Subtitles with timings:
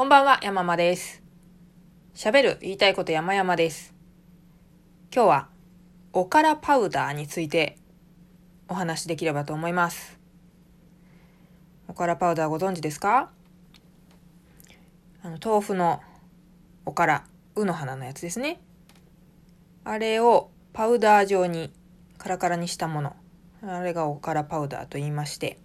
[0.00, 1.22] こんばんは、山間です。
[2.14, 3.94] 喋る、言いたいこと山々です。
[5.14, 5.48] 今日は、
[6.14, 7.76] おからパウダーについて
[8.66, 10.18] お話しできればと思います。
[11.86, 13.30] おからパウダーご存知ですか？
[15.22, 16.00] あの、豆腐の
[16.86, 17.24] おから、
[17.54, 18.58] うの花のやつですね。
[19.84, 21.74] あれをパウダー状に
[22.16, 23.16] カラカラにしたもの。
[23.62, 25.58] あれがおからパウダーと言いまして。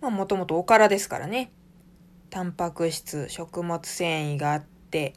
[0.00, 1.52] まあ、もともとおからですからね。
[2.30, 5.14] タンパク質、食物繊維があって、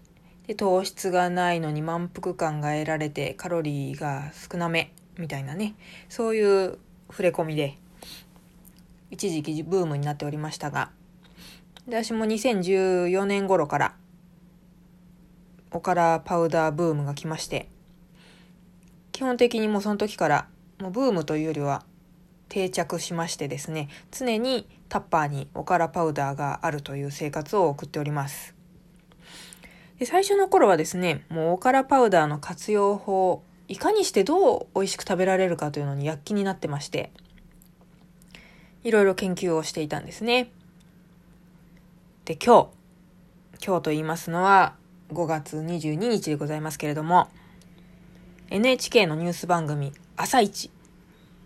[0.48, 5.76] で、糖質がないのに満腹感が得られて、カロリーが少なめ、みたいなね。
[6.08, 6.78] そういう
[7.10, 7.78] 触れ込みで、
[9.10, 10.92] 一時期ブームになっておりましたが、
[11.88, 13.96] 私も2014年頃から、
[15.72, 17.68] おからパウダーブームが来まして、
[19.12, 20.48] 基本的にもうその時から、
[20.80, 21.84] もうブームというよりは、
[22.52, 28.54] 定着しましてですね常にタッパーにおからパウダーがあるという生活を送っております。
[30.00, 37.12] で最初の頃はですねもうおからパウダーの活用法いかにしてどう美味しく食べられるかというのに躍起になってまして
[38.84, 40.52] いろいろ研究をしていたんですね。
[42.26, 42.70] で今
[43.60, 44.76] 日今日と言いますのは
[45.14, 47.30] 5月22日でございますけれども
[48.50, 50.70] NHK のニュース番組「朝一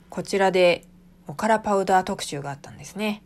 [0.09, 0.85] こちらで
[1.27, 3.23] おからパウダー特集があったんですね。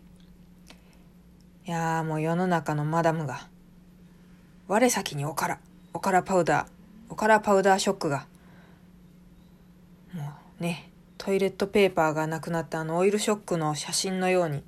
[1.65, 3.47] いやーもう世の中のマダムが、
[4.67, 5.59] 我先におから、
[5.93, 6.67] おからパウダー、
[7.09, 8.25] おからパウダーショックが、
[10.13, 14.63] もうね、トイレットペーパーがなくなったあのオイルショックの写真のように、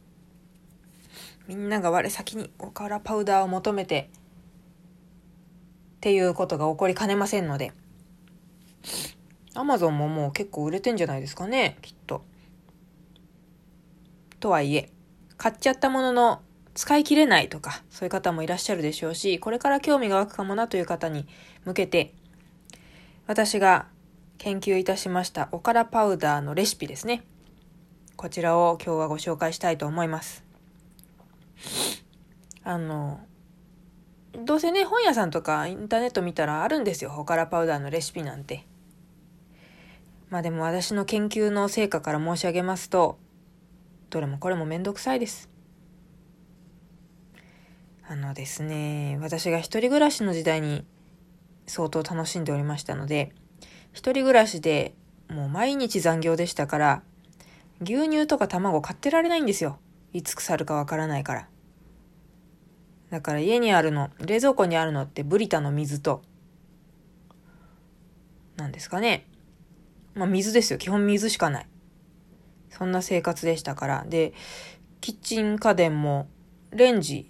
[1.47, 4.09] みんなが我先におからパウダーを求めて、
[5.97, 7.71] っていうことが起こりかねませんので、
[9.53, 12.23] アマゾンももう結構売れてんじゃないですかね、きっと。
[14.42, 14.89] とはいえ、
[15.38, 16.42] 買っちゃったものの
[16.73, 21.28] 使い切れないとか、そういう方もいらっしゃるでしょうし、これから興味が湧くかもなという方に
[21.64, 22.14] 向けて、
[23.28, 23.86] 私が
[24.39, 27.23] 研究いたしましたおからパウダーのレシピですね。
[28.17, 30.44] こちらを今日はご紹介したいと思います。
[32.64, 33.20] あの、
[34.44, 37.14] どうせね、本屋さんとかインターネット見たらあるんですよ。
[37.15, 38.65] おからパウダーのレシピなんて。
[40.30, 43.20] まあでも私の研究の成果から申し上げますと、
[44.11, 45.49] どれもこれもめんどくさいです。
[48.05, 50.86] あのですね、私が一人暮らしの時代に
[51.66, 53.32] 相当楽しんでおりましたので、
[53.94, 54.94] 一人暮らしで
[55.30, 57.04] もう毎日残業でしたから、
[57.82, 59.80] 牛乳とか卵買ってられないんですよ。
[60.11, 61.48] いつ腐るかわからないから。
[63.11, 66.21] だから家にあるの、冷蔵庫にあるのってブリタの水と、
[68.58, 69.26] なんですかね。
[70.16, 70.80] まあ水ですよ。
[70.80, 71.67] 基本水しかない。
[72.71, 74.05] そんな生活でしたから。
[74.08, 74.33] で、
[75.02, 76.27] キッチン家電も
[76.71, 77.30] レンジ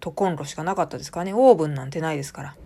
[0.00, 1.34] とコンロしかなかったですからね。
[1.34, 2.56] オーブンなんてないですから。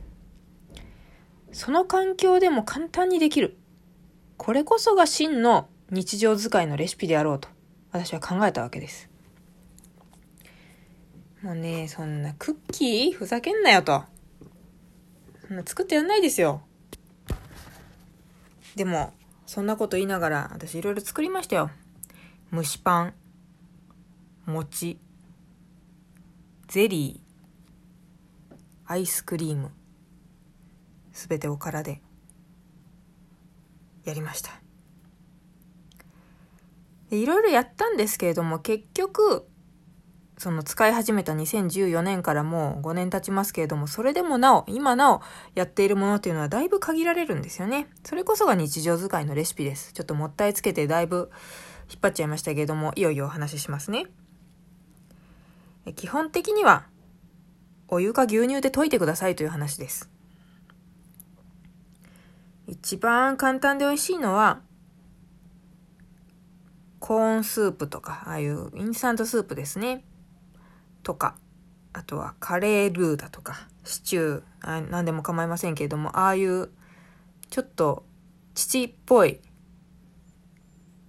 [1.52, 3.56] その環境でも簡単にできる。
[4.36, 7.48] これこそが真の日常使いのレシピであろうと
[7.90, 9.08] 私は考えたわけです。
[11.42, 14.02] もうね、そんなクッキーふざけんなよと。
[15.46, 16.62] そんな作ってやんないですよ。
[18.76, 19.12] でも、
[19.46, 21.70] そんなこと言いながら私いろいろ作りましたよ。
[22.50, 23.14] 蒸しパン、
[24.46, 24.98] 餅、
[26.66, 29.70] ゼリー、アイスクリーム、
[31.12, 32.00] すべておからで
[34.04, 34.50] やりました。
[37.10, 39.46] いろいろやったんですけれども結局
[40.38, 45.20] その使い始めた2014年からもう5年経ちますけれども、それでもなお、今なお
[45.54, 47.88] やっているものっていうのはだいぶ限られるんですよね。
[48.04, 49.92] それこそが日常使いのレシピです。
[49.92, 51.30] ちょっともったいつけてだいぶ
[51.90, 54.06] 引っ張っちゃいましたけれども、いよいよお話ししますね。
[55.96, 56.86] 基本的には、
[57.88, 60.10] お湯か牛乳で溶いてくださいという話です。
[62.66, 64.60] 一番簡単で美味しいのは、
[66.98, 70.04] コーンスープとか、ああいうインスタントスープですね。
[71.02, 71.36] とか、
[71.94, 76.68] あとはカレールーだとか、シチュー、何でも構いませんけれども、ああいう
[77.48, 78.04] ちょっと
[78.54, 79.40] 父っぽい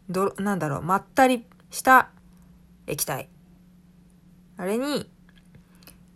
[0.10, 2.10] ど、なんだろう、まったりした
[2.88, 3.30] 液体。
[4.58, 5.10] あれに、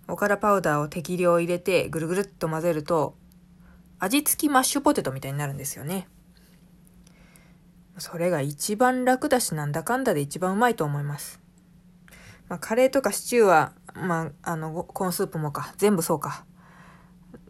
[0.07, 3.16] おからパウダーを適量入れてぐるぐるっと混ぜると、
[4.00, 6.07] 味付きマッシュポテトみたいになるんですよね。
[7.98, 11.39] それが一番楽だし、なんだかんだで一番うまいと思います。
[12.50, 16.46] まあ、カレーとかシチューは、まあ、あの、コーンスープもか、全部そうか。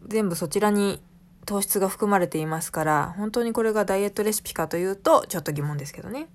[0.06, 1.02] 全部そちらに
[1.46, 6.28] 糖質が含まれていますから、本当にこれがダイエットレシピかというと、ちょっと疑問ですけどね。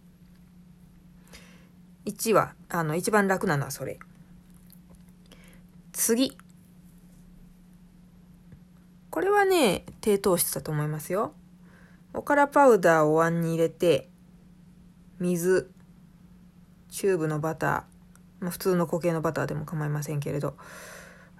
[2.06, 4.00] 1は、あの、一番楽なのはそれ。
[5.92, 6.38] 次。
[9.10, 11.34] これはね、低糖質だと思いますよ。
[12.14, 14.10] おからパウダーをお椀に入れて、
[15.20, 15.72] 水、
[16.90, 20.56] チューブのバター、まあ、普通の固形のバターでも構いませんけれど、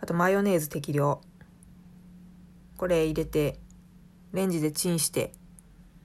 [0.02, 1.22] あとマヨネーズ適量。
[2.80, 3.60] これ入れて、
[4.32, 5.34] レンジでチンして、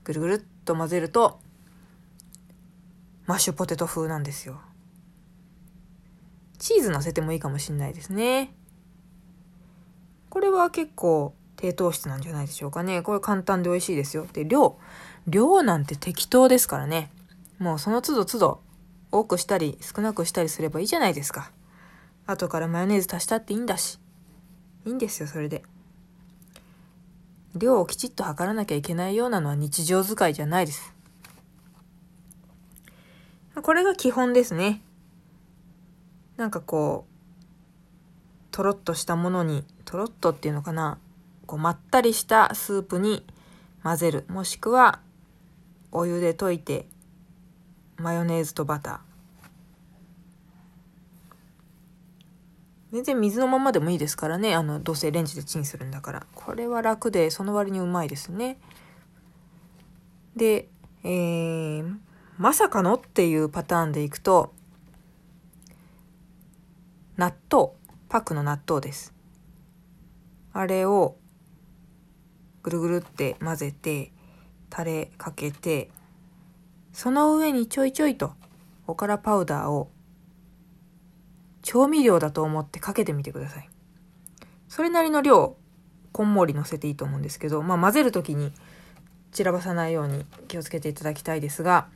[0.03, 1.39] ぐるぐるっと混ぜると、
[3.27, 4.61] マッシュポテト風なんですよ。
[6.59, 8.53] チーズ乗せてもいいかもしんないですね。
[10.31, 13.03] これは結構低糖質なんじゃないでしょうかね。
[13.03, 14.27] これ簡単で美味しいですよ。
[14.33, 14.77] で、量。
[15.29, 17.13] 量なんて適当ですからね。
[17.61, 18.61] もうその都度都度
[19.13, 21.53] 多くしたり少なくしたりすればいいじゃないですか。
[22.27, 24.01] 後からマヨネーズ足したっていいんだし。
[24.87, 25.63] いいんですよ、それで。
[27.55, 30.93] 量をきちっと測らなきゃいけないようなのは日常使いじゃないです。
[33.63, 34.83] これが基本ですね。
[36.37, 37.15] なんかこう、
[38.51, 40.99] とろっとしたものに、とろっとっていうのかな、
[41.47, 43.25] こうまったりしたスープに
[43.85, 44.25] 混ぜる。
[44.29, 45.01] もしくは、
[45.93, 46.87] お湯で溶いて、
[47.97, 49.14] マヨネーズとバター。
[52.95, 54.55] 全然水のままでもいいですからね。
[54.55, 56.27] あの、どうせレンジでチンするんだから。
[56.33, 58.57] これは楽で、その割にうまいですね。
[60.37, 60.69] で、
[61.03, 61.97] えー、
[62.39, 64.55] まさかのっていうパターンでいくと、
[67.17, 67.73] 納豆、
[68.09, 69.13] パックの納豆です。
[70.53, 71.17] あれを
[72.63, 74.13] ぐるぐるって混ぜて、
[74.71, 75.91] タレかけて、
[76.93, 78.35] その上にちょいちょいと
[78.87, 79.91] おからパウダーを
[81.65, 83.69] 調味料だと思ってかけてみてください。
[84.69, 85.57] それなりの量、
[86.13, 88.53] こんもり乗せていいと思うんですけど、まあ混ぜる時に
[89.33, 91.89] 散らばさないように気をつけていただきたいですが、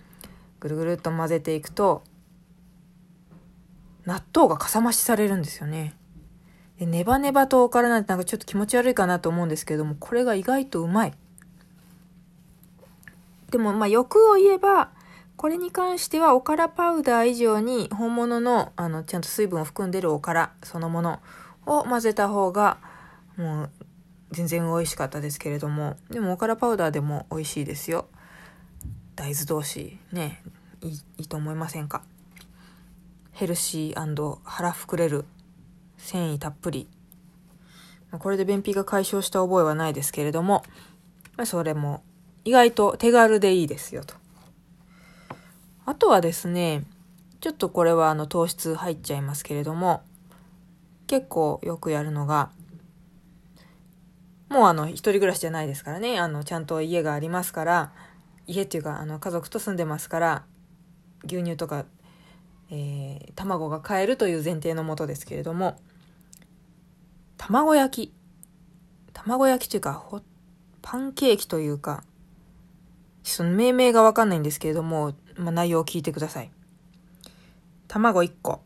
[0.59, 2.03] ぐるぐるっと混ぜていくと
[4.07, 5.95] 納豆がかさ増しされるんですよね。
[6.79, 11.15] でネバネバとおからなんてなんかちょっと気持ち悪いかなと思うんですけどもこれが意外とうまい。
[13.51, 14.91] でもまあ欲を言えば
[15.39, 21.21] これに関してはおからパウダー以上に本物のあのちゃんと水分を含んでるおからそのもの
[21.65, 22.79] を混ぜた方が
[23.37, 23.71] もう
[24.33, 25.97] 全然美味しかったですけれども。
[26.11, 28.07] でもおからパウダーでも美味しいですよ。
[29.15, 30.43] 大豆同士ね
[30.81, 32.03] いいいいと思いませんか？
[33.31, 35.25] ヘルシー腹膨れる
[35.99, 36.89] 繊維たっぷり。
[38.11, 40.65] これで便秘が解消した覚えはないですけれども。
[41.45, 42.03] それも
[42.45, 44.17] 意外と手軽でいいですよと。
[45.89, 46.83] あとはですね
[47.41, 50.03] ちょっとこれはあの糖質入っちゃいますけれども
[51.07, 52.51] 結構よくやるのが
[54.51, 57.93] もうあの一人暮らしじゃないですからねあのちゃんと家がありますから
[58.47, 60.45] 家っていうかあの家族と住んでますから
[61.25, 61.87] 牛乳とか、
[62.71, 65.81] えー、卵が買えるという前提のもとですけれども
[67.39, 68.15] 卵焼き
[69.15, 70.05] 卵焼きというか
[70.83, 72.05] パンケーキというか
[73.29, 76.51] その命名がわかんないんですけれども、まあ、内容を聞いてください。
[77.87, 78.61] 卵1個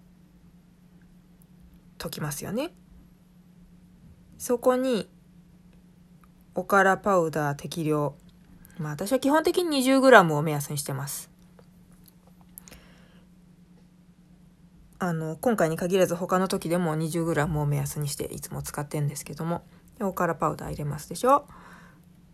[1.98, 2.72] 溶きますよね。
[4.38, 5.08] そこに
[6.54, 8.14] おからパウダー適量。
[8.78, 11.30] まあ私は基本的に 20g を目安にしてます。
[14.98, 19.62] あの、今回に限らず他の時でも 20g を目安にしていつも使ってるんですけども、
[20.00, 21.46] おからパウダー入れますでしょ。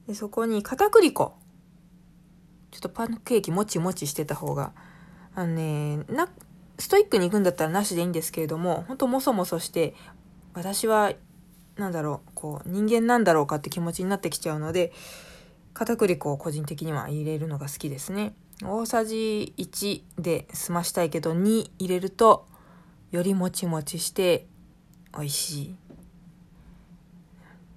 [0.06, 1.36] で、そこに片栗粉。
[2.78, 4.72] ちょっとパンケーキもちもちしてた方が、
[5.34, 6.28] あのね、な、
[6.78, 9.94] ストイックに行くんだったらなしでいいんですけれども、ほんともそもそして、
[10.54, 11.12] 私は、
[11.76, 14.92] なんだろう、こう、人間なんだろうかって気持ちになってきちゃうので、
[15.74, 18.34] 片栗粉を個人的には入れるのが好きですね。
[18.64, 22.46] 大さじ1で済ましたいけど2入れると
[23.12, 24.46] よりもちもちして
[25.14, 25.76] 美味しい。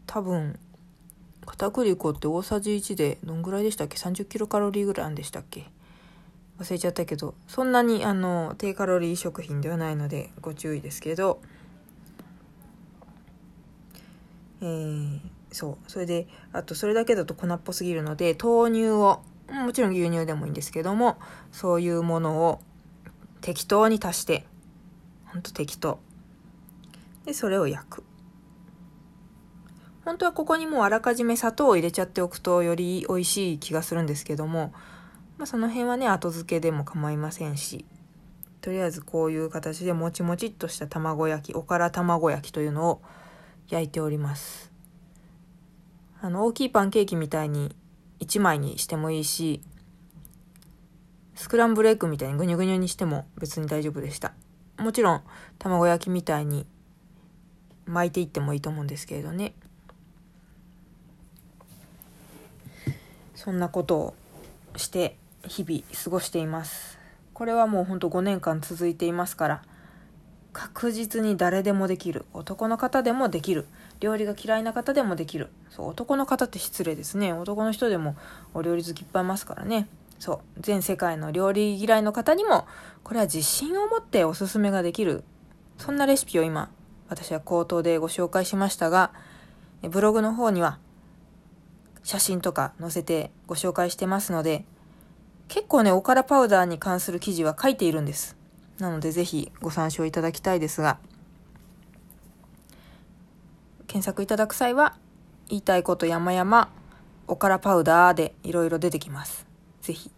[0.08, 0.60] 多分
[1.46, 5.66] 片栗粉って大さじ1でどんぐらいでしたっけ？30キロカロリーぐらいあんでしたっけ？
[6.60, 11.42] 忘れちゃったけどそんなにあの低カロリー食品ではないのでご注意ですけど
[14.62, 15.20] えー、
[15.52, 15.92] そう。
[15.92, 21.18] それで、あとそれだけだと粉っぽすぎるので、豆乳を、もちろん牛乳でもいいんですけども、
[21.52, 22.62] そういうものを
[23.42, 24.46] 適当に足して、
[25.26, 26.00] ほんと適当。
[27.26, 28.04] で、それを焼く。
[30.04, 34.74] 本当はここにもうあらかじめ砂糖を入れちゃっておくとより美味しい気がするんですけども、
[35.38, 37.86] まあ、その辺はね、後付けでも構いませんし、
[38.62, 43.02] とりあえずこういう形でもちもちっとした卵焼き、おから卵焼きというのを
[43.70, 44.72] 焼いております。
[46.20, 47.76] あの、大きいパンケーキみたいに
[48.20, 49.62] 1枚にしてもいいし、
[51.36, 54.34] スクランブルエッグみたいにぐにゅぐにゅにしても別に大丈夫でした。
[54.80, 55.22] もちろん、
[55.60, 56.66] 卵焼きみたいに
[57.86, 59.54] 巻いていってもいいと思うんですけれどね
[63.44, 64.14] そんなことを
[64.78, 65.18] して
[65.48, 67.00] 日々過ごしています。
[67.34, 69.64] これはもうほんと5年間続いていますから
[70.54, 73.66] 確実に誰でもできる男の方でもできる
[74.00, 75.50] 料理が嫌いな方でもできる。
[75.72, 77.34] そう男の方って失礼ですね。
[77.34, 78.16] 男の人でも
[78.54, 79.88] お料理好きいっぱいいますからね。
[80.20, 82.68] そう全世界の料理嫌いの方にも
[83.04, 85.24] これは自信を持っておすすめができる。
[85.80, 86.70] そんなレシピを今
[87.10, 89.12] 私は口頭でご紹介しましたが
[89.82, 90.78] ブログの方には
[92.04, 94.66] 写真とか載せてご紹介してますので
[95.48, 98.36] 結構ねおからパウダーに関する記事は書いているんです
[98.80, 100.98] なのでぜひご参照いただきたいですが
[103.88, 104.96] 検索いただく際は
[105.50, 106.70] 言いたいこと山々
[107.28, 109.46] おからパウダーでいろいろ出てきます
[109.82, 110.12] ぜひ。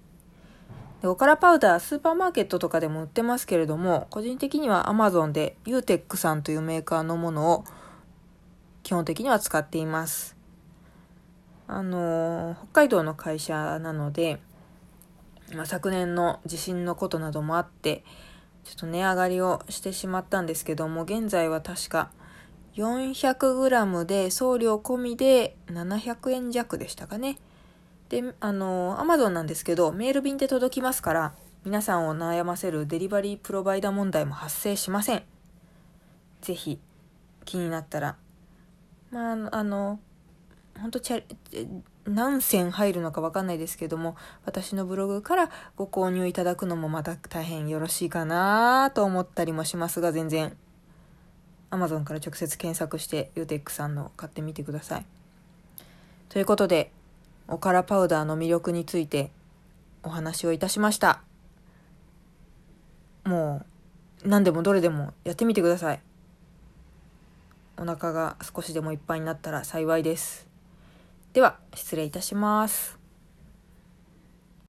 [1.02, 7.66] でおからパウダー、スーパーマーケットとかでも売ってますけれども、個人的には Amazon で UTEC さんというメーカーのものを
[8.84, 10.38] 基本的には使っています。
[11.68, 14.40] あの、北海道の会社なので、
[15.56, 18.04] まあ、昨年の地震のことなどもあって、
[18.64, 22.12] ちょっと値上がりをしてしまったんですけども、現在は確か
[22.76, 27.38] 400g で送料込みで700円弱でしたかね。
[28.10, 31.34] で、あの、アマゾンなんですけど、メール便で届きますから、
[31.66, 35.24] 皆さんを悩ませるデリバリープロバイダー問題も発生しません。
[36.42, 36.80] ぜひ、
[37.46, 38.18] 気になったら。
[39.12, 40.00] まあ、あの、
[40.84, 41.24] 本当チャ
[42.06, 50.58] 何銭入るのかわかんないですけども、私のブログからご購入いただくのもまた大変よろしいかなと思ったりもしますが、全然、
[51.72, 55.06] Amazon から直接検索して、ユーテックさんの買ってみてください。
[56.28, 56.92] ということで、
[57.48, 59.32] おからパウダーの魅力について
[60.04, 61.22] お話をいたしました。
[63.24, 63.64] も
[64.26, 66.02] う何でもどれでもやってみてください。
[67.78, 70.52] お腹が少しでもいっぱいになったら幸いです。
[71.34, 73.03] では失礼いたします。